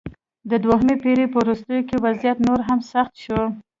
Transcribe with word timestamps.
د 0.49 0.51
دویمې 0.63 0.95
پېړۍ 1.01 1.25
په 1.31 1.37
وروستیو 1.41 1.87
کې 1.89 1.97
وضعیت 2.05 2.37
نور 2.47 2.59
هم 2.67 2.79
سخت 2.91 3.13
شو 3.23 3.41